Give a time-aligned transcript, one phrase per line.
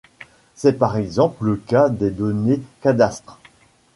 [0.55, 3.37] C'est par exemple le cas des données cadastrales.